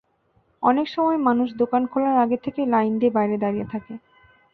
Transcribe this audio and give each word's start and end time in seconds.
অনেক 0.63 0.87
সময় 0.89 1.19
মানুষ 1.27 1.47
দোকান 1.57 1.83
খোলার 1.87 2.15
আগে 2.17 2.37
থেকেই 2.37 2.67
লাইন 2.67 2.93
দিয়ে 2.99 3.15
বাইরে 3.17 3.35
দাঁড়িয়ে 3.37 3.65
থাকে। 3.65 3.93